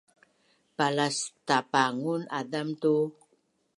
[0.77, 2.93] Palastapangun azam tu